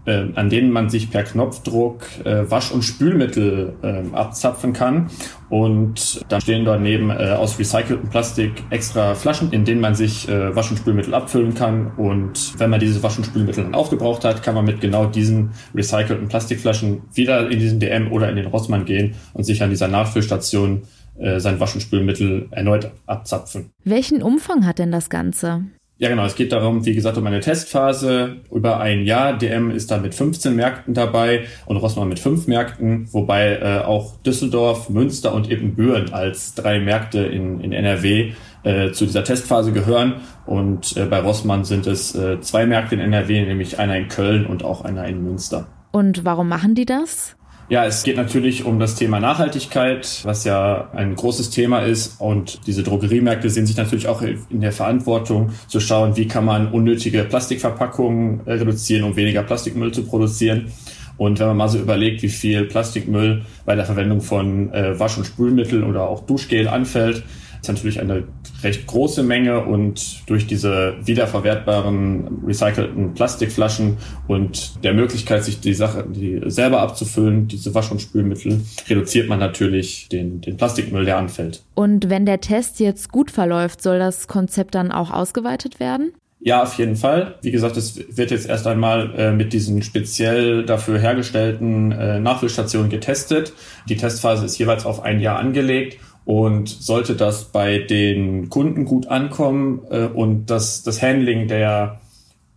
äh, 0.07 0.27
an 0.35 0.49
denen 0.49 0.71
man 0.71 0.89
sich 0.89 1.11
per 1.11 1.25
Knopfdruck 1.25 2.05
äh, 2.25 2.51
Wasch- 2.51 2.71
und 2.71 2.83
Spülmittel 2.83 3.75
äh, 3.83 4.15
abzapfen 4.15 4.73
kann. 4.73 5.11
Und 5.49 6.25
dann 6.29 6.41
stehen 6.41 6.65
daneben 6.65 7.11
äh, 7.11 7.35
aus 7.39 7.59
recyceltem 7.59 8.09
Plastik 8.09 8.53
extra 8.71 9.15
Flaschen, 9.15 9.53
in 9.53 9.65
denen 9.65 9.81
man 9.81 9.95
sich 9.95 10.29
äh, 10.29 10.55
Wasch- 10.57 10.71
und 10.71 10.79
Spülmittel 10.79 11.15
abfüllen 11.15 11.55
kann. 11.55 11.93
Und 11.97 12.59
wenn 12.59 12.71
man 12.71 12.81
diese 12.81 13.03
Wasch- 13.03 13.19
und 13.19 13.25
Spülmittel 13.25 13.65
dann 13.65 13.75
aufgebraucht 13.75 14.25
hat, 14.25 14.43
kann 14.43 14.55
man 14.55 14.65
mit 14.65 14.81
genau 14.81 15.07
diesen 15.07 15.51
recycelten 15.75 16.29
Plastikflaschen 16.29 17.03
wieder 17.13 17.51
in 17.51 17.59
diesen 17.59 17.81
DM 17.81 18.11
oder 18.11 18.29
in 18.31 18.37
den 18.37 18.47
Rossmann 18.47 18.85
gehen 18.85 19.15
und 19.35 19.45
sich 19.45 19.63
an 19.63 19.71
dieser 19.71 19.89
Nachfüllstation 19.89 20.83
äh, 21.19 21.41
sein 21.41 21.61
Wasch- 21.61 21.75
und 21.75 21.81
Spülmittel 21.81 22.49
erneut 22.51 22.91
abzapfen. 23.07 23.71
Welchen 23.85 24.23
Umfang 24.23 24.67
hat 24.67 24.79
denn 24.79 24.93
das 24.93 25.09
Ganze? 25.11 25.65
Ja, 25.99 26.11
genau. 26.11 26.27
Es 26.27 26.35
geht 26.35 26.53
darum, 26.53 26.85
wie 26.85 26.95
gesagt, 26.95 27.17
um 27.17 27.27
eine 27.27 27.41
Testphase 27.41 28.37
über 28.53 28.81
ein 28.81 29.05
Jahr. 29.05 29.39
DM 29.39 29.71
ist 29.71 29.91
da 29.91 29.97
mit 29.97 30.15
15 30.15 30.55
Märkten 30.55 30.93
dabei 30.93 31.47
und 31.65 31.79
Rossmann 31.79 32.09
mit 32.09 32.19
fünf 32.19 32.47
Märkten, 32.47 33.09
wobei 33.13 33.55
äh, 33.55 33.79
auch 33.83 34.17
Düsseldorf, 34.19 34.91
Münster 34.91 35.33
und 35.33 35.51
Ibbenbüren 35.51 36.13
als 36.13 36.55
drei 36.55 36.81
Märkte 36.81 37.21
in, 37.21 37.61
in 37.61 37.73
NRW 37.73 38.33
äh, 38.63 38.93
zu 38.93 39.07
dieser 39.07 39.25
Testphase 39.25 39.73
gehören. 39.73 40.17
Und 40.45 40.99
äh, 40.99 41.07
bei 41.07 41.21
Rossmann 41.21 41.65
sind 41.65 41.87
es 41.87 42.15
äh, 42.15 42.41
zwei 42.43 42.67
Märkte 42.67 42.97
in 42.97 43.01
NRW, 43.01 43.47
nämlich 43.47 43.79
einer 43.79 43.97
in 43.97 44.09
Köln 44.09 44.45
und 44.45 44.65
auch 44.65 44.85
einer 44.85 45.07
in 45.07 45.23
Münster. 45.23 45.67
Und 45.93 46.27
warum 46.27 46.49
machen 46.49 46.75
die 46.75 46.85
das? 46.85 47.37
Ja, 47.69 47.85
es 47.85 48.05
geht 48.05 48.17
natürlich 48.17 48.65
um 48.65 48.79
das 48.79 48.95
Thema 48.95 49.19
Nachhaltigkeit, 49.19 50.21
was 50.23 50.45
ja 50.45 50.89
ein 50.95 51.17
großes 51.17 51.51
Thema 51.51 51.81
ist. 51.81 52.21
Und 52.21 52.65
diese 52.69 52.85
Drogeriemärkte 52.85 53.51
sehen 53.51 53.67
sich 53.67 53.77
natürlich 53.77 54.07
auch 54.07 54.23
in 54.23 54.61
der 54.61 54.71
Verantwortung 54.71 55.51
zu 55.67 55.81
schauen, 55.81 56.17
wie 56.17 56.29
kann 56.29 56.45
man 56.45 56.71
unnötige 56.71 57.25
Plastikverpackungen 57.25 58.47
äh, 58.47 58.53
reduzieren, 58.53 59.03
um 59.03 59.17
weniger 59.17 59.43
Plastikmüll 59.43 59.91
zu 59.91 60.05
produzieren. 60.05 60.71
Und 61.17 61.41
wenn 61.41 61.49
man 61.49 61.57
mal 61.57 61.69
so 61.69 61.79
überlegt, 61.79 62.23
wie 62.23 62.29
viel 62.29 62.67
Plastikmüll 62.67 63.45
bei 63.65 63.75
der 63.75 63.85
Verwendung 63.85 64.21
von 64.21 64.73
äh, 64.73 64.97
Wasch- 65.01 65.19
und 65.19 65.25
Spülmitteln 65.25 65.83
oder 65.83 66.09
auch 66.09 66.25
Duschgel 66.25 66.69
anfällt, 66.69 67.25
ist 67.69 67.75
natürlich 67.75 68.01
eine 68.01 68.25
recht 68.63 68.87
große 68.87 69.23
Menge 69.23 69.65
und 69.65 70.29
durch 70.29 70.47
diese 70.47 70.95
wiederverwertbaren 71.05 72.45
recycelten 72.47 73.15
Plastikflaschen 73.15 73.97
und 74.29 74.85
der 74.85 74.95
Möglichkeit, 74.95 75.45
sich 75.45 75.61
die 75.61 75.75
Sache 75.75 76.05
die 76.09 76.41
selber 76.47 76.81
abzufüllen, 76.81 77.49
diese 77.49 77.75
Wasch- 77.75 77.91
und 77.91 78.01
Spülmittel, 78.01 78.61
reduziert 78.89 79.29
man 79.29 79.39
natürlich 79.39 80.09
den, 80.09 80.41
den 80.41 80.57
Plastikmüll, 80.57 81.05
der 81.05 81.19
anfällt. 81.19 81.63
Und 81.75 82.09
wenn 82.09 82.27
der 82.27 82.41
Test 82.41 82.81
jetzt 82.81 83.11
gut 83.11 83.31
verläuft, 83.31 83.83
soll 83.83 83.99
das 83.99 84.29
Konzept 84.29 84.75
dann 84.75 84.93
auch 84.93 85.11
ausgeweitet 85.11 85.81
werden? 85.81 86.13
Ja, 86.39 86.63
auf 86.63 86.79
jeden 86.79 86.97
Fall. 86.97 87.37
Wie 87.43 87.51
gesagt, 87.51 87.77
es 87.77 88.17
wird 88.17 88.31
jetzt 88.31 88.49
erst 88.49 88.67
einmal 88.67 89.13
äh, 89.17 89.33
mit 89.33 89.53
diesen 89.53 89.83
speziell 89.83 90.65
dafür 90.65 90.99
hergestellten 90.99 91.91
äh, 91.91 92.21
Nachfüllstationen 92.21 92.91
getestet. 92.91 93.53
Die 93.89 93.97
Testphase 93.97 94.45
ist 94.45 94.59
jeweils 94.59 94.87
auf 94.87 95.03
ein 95.03 95.19
Jahr 95.19 95.39
angelegt 95.39 95.99
und 96.27 96.69
sollte 96.69 97.15
das 97.15 97.45
bei 97.45 97.79
den 97.79 98.51
Kunden 98.51 98.85
gut 98.85 99.07
ankommen 99.07 99.81
äh, 99.91 100.07
und 100.07 100.47
das, 100.47 100.83
das 100.83 101.01
Handling 101.01 101.49
der 101.49 102.01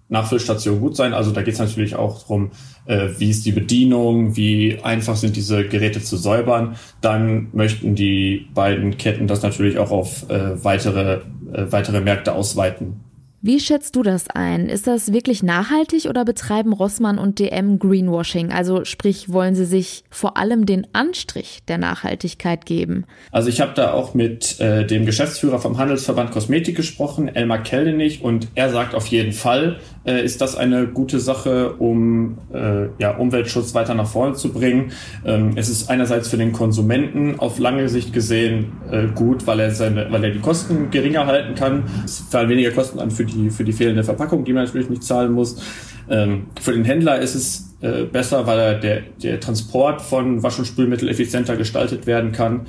Nachfüllstation 0.10 0.82
gut 0.82 0.96
sein. 0.96 1.14
Also 1.14 1.32
da 1.32 1.44
geht 1.44 1.54
es 1.54 1.60
natürlich 1.60 1.96
auch 1.96 2.24
darum, 2.24 2.50
äh, 2.88 3.10
wie 3.20 3.30
ist 3.30 3.46
die 3.46 3.52
Bedienung, 3.52 4.36
wie 4.36 4.80
einfach 4.82 5.16
sind 5.16 5.36
diese 5.36 5.68
Geräte 5.68 6.02
zu 6.02 6.18
säubern. 6.18 6.78
Dann 7.00 7.50
möchten 7.54 7.94
die 7.94 8.48
beiden 8.56 8.98
Ketten 8.98 9.28
das 9.28 9.44
natürlich 9.44 9.78
auch 9.78 9.92
auf 9.92 10.28
äh, 10.32 10.64
weitere, 10.64 11.22
äh, 11.54 11.72
weitere 11.72 12.02
Märkte 12.02 12.34
ausweiten. 12.34 13.02
Wie 13.42 13.62
schätzt 13.62 13.96
du 13.96 14.04
das 14.04 14.30
ein? 14.30 14.68
Ist 14.68 14.86
das 14.86 15.14
wirklich 15.14 15.44
nachhaltig 15.44 16.08
oder 16.08 16.26
betreiben 16.26 16.74
Rossmann 16.74 17.18
und 17.18 17.40
DM 17.40 17.80
Greenwashing? 17.80 18.52
Also 18.52 18.84
sprich, 18.84 19.32
wollen 19.32 19.56
sie 19.56 19.64
sich 19.64 20.04
vor 20.10 20.36
allem 20.36 20.66
den 20.66 20.86
Anstrich 20.94 21.60
der 21.70 21.78
Nachhaltigkeit 21.78 22.66
geben? 22.66 23.06
Also 23.32 23.48
ich 23.48 23.62
habe 23.62 23.72
da 23.76 23.94
auch 23.94 24.14
mit 24.14 24.60
äh, 24.60 24.86
dem 24.86 25.06
Geschäftsführer 25.06 25.60
vom 25.60 25.78
Handelsverband 25.78 26.32
Kosmetik 26.32 26.76
gesprochen, 26.76 27.34
Elmar 27.34 27.64
Keldenich, 27.64 28.22
und 28.22 28.50
er 28.56 28.72
sagt 28.72 28.94
auf 28.94 29.08
jeden 29.08 29.32
Fall, 29.32 29.80
äh, 30.10 30.26
ist 30.26 30.42
das 30.42 30.56
eine 30.56 30.88
gute 30.88 31.20
Sache, 31.20 31.74
um 31.74 32.40
äh, 32.52 32.88
ja, 32.98 33.16
Umweltschutz 33.16 33.76
weiter 33.76 33.94
nach 33.94 34.08
vorne 34.08 34.34
zu 34.34 34.52
bringen. 34.52 34.92
Ähm, 35.24 35.52
es 35.56 35.70
ist 35.70 35.90
einerseits 35.90 36.30
für 36.30 36.38
den 36.38 36.52
Konsumenten 36.52 37.40
auf 37.40 37.60
lange 37.60 37.90
Sicht 37.90 38.12
gesehen 38.12 38.72
äh, 38.92 39.08
gut, 39.14 39.46
weil 39.46 39.60
er, 39.60 39.72
seine, 39.72 40.12
weil 40.12 40.24
er 40.24 40.32
die 40.32 40.40
Kosten 40.40 40.90
geringer 40.90 41.28
halten 41.28 41.54
kann. 41.54 41.84
Es 42.06 42.20
fallen 42.20 42.50
weniger 42.50 42.72
Kosten 42.72 43.00
an 43.00 43.12
für 43.12 43.26
die, 43.26 43.52
für 43.52 43.64
die 43.64 43.74
fehlende 43.74 44.04
Verpackung, 44.04 44.44
die 44.46 44.54
man 44.54 44.66
natürlich 44.66 44.90
nicht 44.90 45.04
zahlen 45.04 45.32
muss. 45.32 45.62
Ähm, 46.10 46.48
für 46.60 46.74
den 46.74 46.86
Händler 46.86 47.20
ist 47.20 47.36
es 47.36 47.76
äh, 47.82 48.06
besser, 48.06 48.48
weil 48.48 48.60
er 48.60 48.74
der, 48.80 49.02
der 49.22 49.40
Transport 49.40 50.02
von 50.02 50.42
Wasch- 50.42 50.58
und 50.58 50.66
Spülmittel 50.66 51.08
effizienter 51.08 51.56
gestaltet 51.56 52.08
werden 52.08 52.32
kann. 52.32 52.62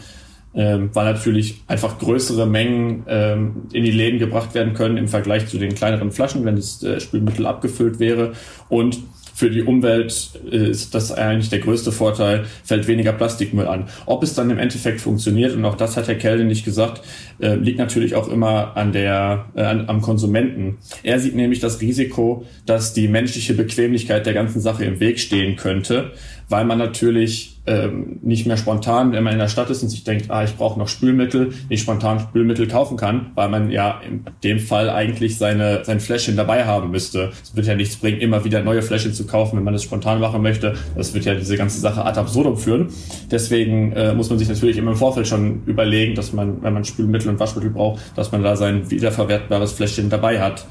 Ähm, 0.52 0.90
weil 0.94 1.04
natürlich 1.04 1.62
einfach 1.68 1.98
größere 2.00 2.44
Mengen 2.44 3.04
ähm, 3.06 3.62
in 3.72 3.84
die 3.84 3.92
Läden 3.92 4.18
gebracht 4.18 4.52
werden 4.52 4.74
können 4.74 4.96
im 4.96 5.06
Vergleich 5.06 5.46
zu 5.46 5.58
den 5.58 5.76
kleineren 5.76 6.10
Flaschen, 6.10 6.44
wenn 6.44 6.56
das 6.56 6.82
äh, 6.82 6.98
Spülmittel 6.98 7.46
abgefüllt 7.46 8.00
wäre. 8.00 8.32
Und 8.68 8.98
für 9.40 9.48
die 9.48 9.62
Umwelt 9.62 10.32
äh, 10.52 10.68
ist 10.68 10.94
das 10.94 11.12
eigentlich 11.12 11.48
der 11.48 11.60
größte 11.60 11.92
Vorteil, 11.92 12.44
fällt 12.62 12.86
weniger 12.88 13.12
Plastikmüll 13.12 13.66
an. 13.66 13.88
Ob 14.04 14.22
es 14.22 14.34
dann 14.34 14.50
im 14.50 14.58
Endeffekt 14.58 15.00
funktioniert, 15.00 15.54
und 15.54 15.64
auch 15.64 15.76
das 15.76 15.96
hat 15.96 16.08
Herr 16.08 16.16
Kelde 16.16 16.44
nicht 16.44 16.64
gesagt, 16.64 17.00
äh, 17.38 17.54
liegt 17.54 17.78
natürlich 17.78 18.16
auch 18.16 18.28
immer 18.28 18.76
an 18.76 18.92
der, 18.92 19.46
äh, 19.54 19.62
an, 19.62 19.88
am 19.88 20.02
Konsumenten. 20.02 20.76
Er 21.02 21.18
sieht 21.20 21.34
nämlich 21.34 21.60
das 21.60 21.80
Risiko, 21.80 22.44
dass 22.66 22.92
die 22.92 23.08
menschliche 23.08 23.54
Bequemlichkeit 23.54 24.26
der 24.26 24.34
ganzen 24.34 24.60
Sache 24.60 24.84
im 24.84 25.00
Weg 25.00 25.18
stehen 25.18 25.56
könnte, 25.56 26.12
weil 26.50 26.66
man 26.66 26.76
natürlich 26.76 27.59
ähm, 27.70 28.18
nicht 28.22 28.46
mehr 28.46 28.56
spontan, 28.56 29.12
wenn 29.12 29.22
man 29.22 29.34
in 29.34 29.38
der 29.38 29.48
Stadt 29.48 29.70
ist 29.70 29.82
und 29.82 29.90
sich 29.90 30.02
denkt, 30.02 30.28
ah, 30.28 30.42
ich 30.42 30.56
brauche 30.56 30.78
noch 30.78 30.88
Spülmittel, 30.88 31.52
nicht 31.68 31.82
spontan 31.82 32.18
Spülmittel 32.18 32.66
kaufen 32.66 32.96
kann, 32.96 33.30
weil 33.36 33.48
man 33.48 33.70
ja 33.70 34.00
in 34.04 34.24
dem 34.42 34.58
Fall 34.58 34.90
eigentlich 34.90 35.38
seine, 35.38 35.84
sein 35.84 36.00
Fläschchen 36.00 36.36
dabei 36.36 36.64
haben 36.64 36.90
müsste. 36.90 37.30
Es 37.42 37.54
wird 37.54 37.66
ja 37.66 37.76
nichts 37.76 37.96
bringen, 37.96 38.20
immer 38.20 38.44
wieder 38.44 38.62
neue 38.62 38.82
Fläschchen 38.82 39.12
zu 39.12 39.24
kaufen, 39.24 39.56
wenn 39.56 39.64
man 39.64 39.72
das 39.72 39.84
spontan 39.84 40.20
machen 40.20 40.42
möchte. 40.42 40.74
Das 40.96 41.14
wird 41.14 41.24
ja 41.24 41.34
diese 41.34 41.56
ganze 41.56 41.78
Sache 41.78 42.04
ad 42.04 42.18
absurdum 42.18 42.56
führen. 42.56 42.88
Deswegen 43.30 43.92
äh, 43.92 44.14
muss 44.14 44.30
man 44.30 44.38
sich 44.40 44.48
natürlich 44.48 44.76
immer 44.76 44.90
im 44.90 44.96
Vorfeld 44.96 45.28
schon 45.28 45.62
überlegen, 45.66 46.16
dass 46.16 46.32
man, 46.32 46.62
wenn 46.62 46.74
man 46.74 46.84
Spülmittel 46.84 47.28
und 47.28 47.38
Waschmittel 47.38 47.70
braucht, 47.70 48.00
dass 48.16 48.32
man 48.32 48.42
da 48.42 48.56
sein 48.56 48.90
wiederverwertbares 48.90 49.72
Fläschchen 49.72 50.10
dabei 50.10 50.40
hat. 50.40 50.66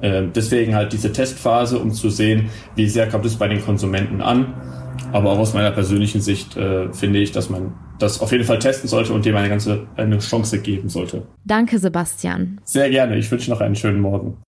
Äh, 0.00 0.22
deswegen 0.34 0.74
halt 0.74 0.94
diese 0.94 1.12
Testphase, 1.12 1.78
um 1.78 1.92
zu 1.92 2.08
sehen, 2.08 2.48
wie 2.74 2.88
sehr 2.88 3.06
kommt 3.08 3.26
es 3.26 3.36
bei 3.36 3.48
den 3.48 3.62
Konsumenten 3.62 4.22
an 4.22 4.54
aber 5.12 5.30
auch 5.32 5.38
aus 5.38 5.54
meiner 5.54 5.70
persönlichen 5.70 6.20
Sicht 6.20 6.56
äh, 6.56 6.92
finde 6.92 7.18
ich, 7.18 7.32
dass 7.32 7.50
man 7.50 7.74
das 7.98 8.20
auf 8.20 8.32
jeden 8.32 8.44
Fall 8.44 8.58
testen 8.58 8.88
sollte 8.88 9.12
und 9.12 9.24
dem 9.24 9.36
eine 9.36 9.48
ganze 9.48 9.86
eine 9.96 10.18
Chance 10.18 10.60
geben 10.60 10.88
sollte. 10.88 11.26
Danke, 11.44 11.78
Sebastian. 11.78 12.60
Sehr 12.64 12.90
gerne. 12.90 13.16
Ich 13.16 13.30
wünsche 13.30 13.50
noch 13.50 13.60
einen 13.60 13.74
schönen 13.74 14.00
Morgen. 14.00 14.38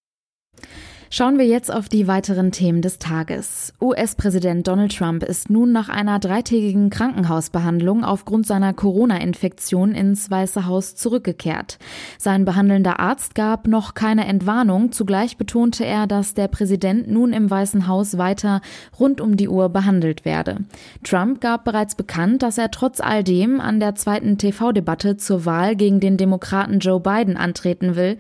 Schauen 1.13 1.39
wir 1.39 1.45
jetzt 1.45 1.75
auf 1.75 1.89
die 1.89 2.07
weiteren 2.07 2.53
Themen 2.53 2.83
des 2.83 3.01
Tages. 3.01 3.75
US-Präsident 3.81 4.69
Donald 4.69 4.97
Trump 4.97 5.25
ist 5.25 5.51
nun 5.51 5.73
nach 5.73 5.89
einer 5.89 6.21
dreitägigen 6.21 6.89
Krankenhausbehandlung 6.89 8.05
aufgrund 8.05 8.47
seiner 8.47 8.73
Corona-Infektion 8.73 9.91
ins 9.91 10.31
Weiße 10.31 10.67
Haus 10.67 10.95
zurückgekehrt. 10.95 11.81
Sein 12.17 12.45
behandelnder 12.45 13.01
Arzt 13.01 13.35
gab 13.35 13.67
noch 13.67 13.95
keine 13.95 14.25
Entwarnung. 14.25 14.93
Zugleich 14.93 15.37
betonte 15.37 15.85
er, 15.85 16.07
dass 16.07 16.35
der 16.35 16.47
Präsident 16.47 17.11
nun 17.11 17.33
im 17.33 17.51
Weißen 17.51 17.89
Haus 17.89 18.17
weiter 18.17 18.61
rund 18.97 19.21
um 19.21 19.37
die 19.37 19.49
Uhr 19.49 19.69
behandelt 19.69 20.25
werde. 20.25 20.59
Trump 21.03 21.41
gab 21.41 21.65
bereits 21.65 21.97
bekannt, 21.97 22.45
dass 22.45 22.57
er 22.57 22.71
trotz 22.71 23.01
all 23.01 23.25
dem 23.25 23.61
an 23.61 23.81
der 23.81 23.97
zweiten 23.97 24.39
TV-Debatte 24.39 25.17
zur 25.17 25.45
Wahl 25.45 25.75
gegen 25.75 25.99
den 25.99 26.17
Demokraten 26.17 26.79
Joe 26.79 27.01
Biden 27.01 27.37
antreten 27.37 27.97
will. 27.97 28.19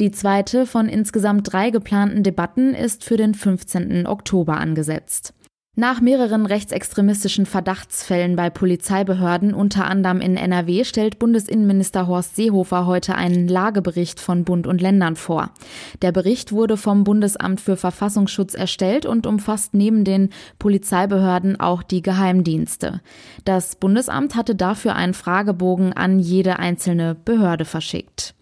Die 0.00 0.10
zweite 0.10 0.66
von 0.66 0.88
insgesamt 0.88 1.52
drei 1.52 1.70
geplanten 1.70 2.22
Debatten 2.22 2.74
ist 2.74 3.04
für 3.04 3.16
den 3.16 3.34
15. 3.34 4.06
Oktober 4.06 4.58
angesetzt. 4.58 5.34
Nach 5.74 6.02
mehreren 6.02 6.44
rechtsextremistischen 6.44 7.46
Verdachtsfällen 7.46 8.36
bei 8.36 8.50
Polizeibehörden, 8.50 9.54
unter 9.54 9.86
anderem 9.86 10.20
in 10.20 10.36
NRW, 10.36 10.84
stellt 10.84 11.18
Bundesinnenminister 11.18 12.06
Horst 12.06 12.36
Seehofer 12.36 12.84
heute 12.84 13.14
einen 13.14 13.48
Lagebericht 13.48 14.20
von 14.20 14.44
Bund 14.44 14.66
und 14.66 14.82
Ländern 14.82 15.16
vor. 15.16 15.48
Der 16.02 16.12
Bericht 16.12 16.52
wurde 16.52 16.76
vom 16.76 17.04
Bundesamt 17.04 17.58
für 17.58 17.78
Verfassungsschutz 17.78 18.52
erstellt 18.52 19.06
und 19.06 19.26
umfasst 19.26 19.72
neben 19.72 20.04
den 20.04 20.28
Polizeibehörden 20.58 21.58
auch 21.58 21.82
die 21.82 22.02
Geheimdienste. 22.02 23.00
Das 23.46 23.76
Bundesamt 23.76 24.34
hatte 24.34 24.54
dafür 24.54 24.94
einen 24.94 25.14
Fragebogen 25.14 25.94
an 25.94 26.18
jede 26.18 26.58
einzelne 26.58 27.14
Behörde 27.14 27.64
verschickt. 27.64 28.34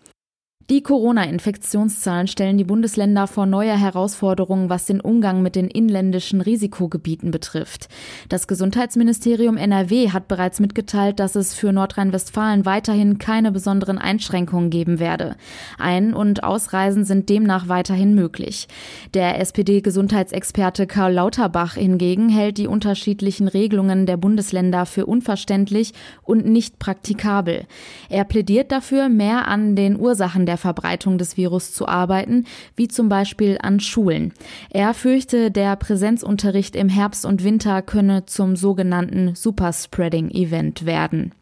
Die 0.70 0.84
Corona-Infektionszahlen 0.84 2.28
stellen 2.28 2.56
die 2.56 2.62
Bundesländer 2.62 3.26
vor 3.26 3.44
neue 3.44 3.76
Herausforderungen, 3.76 4.70
was 4.70 4.86
den 4.86 5.00
Umgang 5.00 5.42
mit 5.42 5.56
den 5.56 5.66
inländischen 5.66 6.40
Risikogebieten 6.40 7.32
betrifft. 7.32 7.88
Das 8.28 8.46
Gesundheitsministerium 8.46 9.56
NRW 9.56 10.10
hat 10.10 10.28
bereits 10.28 10.60
mitgeteilt, 10.60 11.18
dass 11.18 11.34
es 11.34 11.54
für 11.54 11.72
Nordrhein-Westfalen 11.72 12.66
weiterhin 12.66 13.18
keine 13.18 13.50
besonderen 13.50 13.98
Einschränkungen 13.98 14.70
geben 14.70 15.00
werde. 15.00 15.34
Ein- 15.76 16.14
und 16.14 16.44
Ausreisen 16.44 17.04
sind 17.04 17.28
demnach 17.30 17.66
weiterhin 17.66 18.14
möglich. 18.14 18.68
Der 19.12 19.40
SPD-Gesundheitsexperte 19.40 20.86
Karl 20.86 21.14
Lauterbach 21.14 21.74
hingegen 21.74 22.28
hält 22.28 22.58
die 22.58 22.68
unterschiedlichen 22.68 23.48
Regelungen 23.48 24.06
der 24.06 24.18
Bundesländer 24.18 24.86
für 24.86 25.06
unverständlich 25.06 25.94
und 26.22 26.46
nicht 26.46 26.78
praktikabel. 26.78 27.64
Er 28.08 28.22
plädiert 28.22 28.70
dafür, 28.70 29.08
mehr 29.08 29.48
an 29.48 29.74
den 29.74 29.98
Ursachen 29.98 30.46
der 30.46 30.59
Verbreitung 30.60 31.18
des 31.18 31.36
Virus 31.36 31.72
zu 31.72 31.88
arbeiten, 31.88 32.44
wie 32.76 32.86
zum 32.86 33.08
Beispiel 33.08 33.58
an 33.60 33.80
Schulen. 33.80 34.32
Er 34.70 34.94
fürchte, 34.94 35.50
der 35.50 35.74
Präsenzunterricht 35.74 36.76
im 36.76 36.88
Herbst 36.88 37.24
und 37.26 37.42
Winter 37.42 37.82
könne 37.82 38.26
zum 38.26 38.54
sogenannten 38.54 39.34
Superspreading-Event 39.34 40.86
werden. 40.86 41.32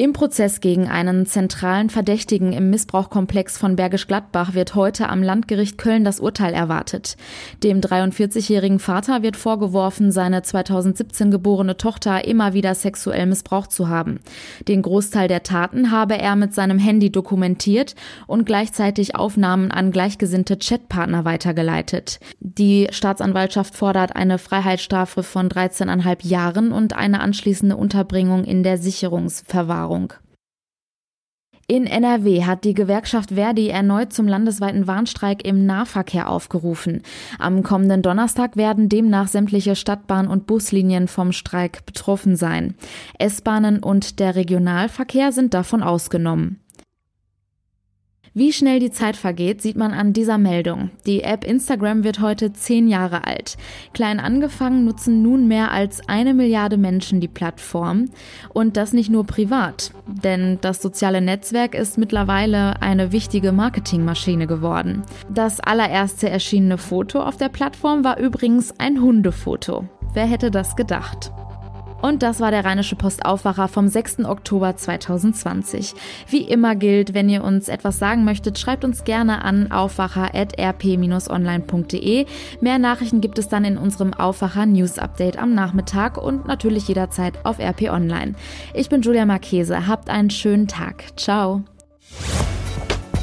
Im 0.00 0.14
Prozess 0.14 0.62
gegen 0.62 0.88
einen 0.88 1.26
zentralen 1.26 1.90
Verdächtigen 1.90 2.54
im 2.54 2.70
Missbrauchkomplex 2.70 3.58
von 3.58 3.76
Bergisch 3.76 4.06
Gladbach 4.06 4.54
wird 4.54 4.74
heute 4.74 5.10
am 5.10 5.22
Landgericht 5.22 5.76
Köln 5.76 6.04
das 6.04 6.20
Urteil 6.20 6.54
erwartet. 6.54 7.18
Dem 7.62 7.82
43-jährigen 7.82 8.78
Vater 8.78 9.22
wird 9.22 9.36
vorgeworfen, 9.36 10.10
seine 10.10 10.40
2017 10.40 11.30
geborene 11.30 11.76
Tochter 11.76 12.24
immer 12.24 12.54
wieder 12.54 12.74
sexuell 12.74 13.26
missbraucht 13.26 13.72
zu 13.72 13.90
haben. 13.90 14.20
Den 14.66 14.80
Großteil 14.80 15.28
der 15.28 15.42
Taten 15.42 15.90
habe 15.90 16.16
er 16.16 16.34
mit 16.34 16.54
seinem 16.54 16.78
Handy 16.78 17.12
dokumentiert 17.12 17.94
und 18.26 18.46
gleichzeitig 18.46 19.16
Aufnahmen 19.16 19.70
an 19.70 19.90
gleichgesinnte 19.90 20.56
Chatpartner 20.56 21.26
weitergeleitet. 21.26 22.20
Die 22.40 22.88
Staatsanwaltschaft 22.90 23.74
fordert 23.74 24.16
eine 24.16 24.38
Freiheitsstrafe 24.38 25.22
von 25.22 25.50
13,5 25.50 26.26
Jahren 26.26 26.72
und 26.72 26.96
eine 26.96 27.20
anschließende 27.20 27.76
Unterbringung 27.76 28.44
in 28.44 28.62
der 28.62 28.78
Sicherungsverwahrung. 28.78 29.89
Erfahrung. 29.90 30.12
In 31.66 31.86
NRW 31.86 32.44
hat 32.44 32.64
die 32.64 32.74
Gewerkschaft 32.74 33.30
Verdi 33.30 33.68
erneut 33.68 34.12
zum 34.12 34.26
landesweiten 34.26 34.88
Warnstreik 34.88 35.44
im 35.44 35.66
Nahverkehr 35.66 36.28
aufgerufen. 36.28 37.02
Am 37.38 37.62
kommenden 37.62 38.02
Donnerstag 38.02 38.56
werden 38.56 38.88
demnach 38.88 39.28
sämtliche 39.28 39.76
Stadtbahn- 39.76 40.26
und 40.26 40.48
Buslinien 40.48 41.06
vom 41.06 41.30
Streik 41.30 41.86
betroffen 41.86 42.34
sein. 42.34 42.74
S-Bahnen 43.20 43.84
und 43.84 44.18
der 44.18 44.34
Regionalverkehr 44.34 45.30
sind 45.30 45.54
davon 45.54 45.84
ausgenommen. 45.84 46.58
Wie 48.32 48.52
schnell 48.52 48.78
die 48.78 48.92
Zeit 48.92 49.16
vergeht, 49.16 49.60
sieht 49.60 49.76
man 49.76 49.92
an 49.92 50.12
dieser 50.12 50.38
Meldung. 50.38 50.90
Die 51.04 51.24
App 51.24 51.44
Instagram 51.44 52.04
wird 52.04 52.20
heute 52.20 52.52
zehn 52.52 52.86
Jahre 52.86 53.26
alt. 53.26 53.56
Klein 53.92 54.20
angefangen 54.20 54.84
nutzen 54.84 55.20
nun 55.20 55.48
mehr 55.48 55.72
als 55.72 56.08
eine 56.08 56.32
Milliarde 56.32 56.76
Menschen 56.76 57.20
die 57.20 57.26
Plattform. 57.26 58.10
Und 58.50 58.76
das 58.76 58.92
nicht 58.92 59.10
nur 59.10 59.26
privat. 59.26 59.90
Denn 60.06 60.58
das 60.60 60.80
soziale 60.80 61.20
Netzwerk 61.20 61.74
ist 61.74 61.98
mittlerweile 61.98 62.80
eine 62.80 63.10
wichtige 63.10 63.50
Marketingmaschine 63.50 64.46
geworden. 64.46 65.02
Das 65.28 65.58
allererste 65.58 66.30
erschienene 66.30 66.78
Foto 66.78 67.20
auf 67.22 67.36
der 67.36 67.48
Plattform 67.48 68.04
war 68.04 68.20
übrigens 68.20 68.72
ein 68.78 69.00
Hundefoto. 69.00 69.88
Wer 70.14 70.26
hätte 70.26 70.52
das 70.52 70.76
gedacht? 70.76 71.32
Und 72.02 72.22
das 72.22 72.40
war 72.40 72.50
der 72.50 72.64
Rheinische 72.64 72.96
Postaufwacher 72.96 73.68
vom 73.68 73.86
6. 73.88 74.24
Oktober 74.24 74.74
2020. 74.76 75.94
Wie 76.28 76.42
immer 76.42 76.74
gilt, 76.74 77.14
wenn 77.14 77.28
ihr 77.28 77.44
uns 77.44 77.68
etwas 77.68 77.98
sagen 77.98 78.24
möchtet, 78.24 78.58
schreibt 78.58 78.84
uns 78.84 79.04
gerne 79.04 79.44
an 79.44 79.70
aufwacher.rp-online.de. 79.70 82.26
Mehr 82.60 82.78
Nachrichten 82.78 83.20
gibt 83.20 83.38
es 83.38 83.48
dann 83.48 83.64
in 83.64 83.78
unserem 83.78 84.12
Aufwacher 84.14 84.66
News 84.66 84.98
Update 84.98 85.38
am 85.38 85.54
Nachmittag 85.54 86.16
und 86.16 86.46
natürlich 86.46 86.88
jederzeit 86.88 87.34
auf 87.44 87.58
RP 87.58 87.90
Online. 87.90 88.34
Ich 88.74 88.88
bin 88.88 89.02
Julia 89.02 89.26
Marchese. 89.26 89.86
Habt 89.86 90.10
einen 90.10 90.30
schönen 90.30 90.66
Tag. 90.68 91.04
Ciao. 91.16 91.62